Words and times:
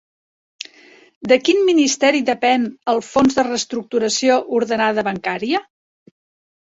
De 1.31 1.37
quin 1.49 1.59
ministeri 1.67 2.23
depèn 2.31 2.65
el 2.95 3.03
Fons 3.11 3.37
de 3.41 3.47
Reestructuració 3.51 4.39
Ordenada 4.61 5.05
Bancària? 5.13 5.63